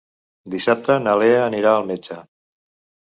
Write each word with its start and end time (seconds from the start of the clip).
Dissabte 0.53 0.95
na 1.03 1.13
Lea 1.23 1.43
anirà 1.49 1.75
al 1.75 1.89
metge. 1.91 2.21